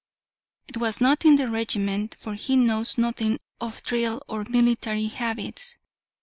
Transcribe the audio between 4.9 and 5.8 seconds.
habits.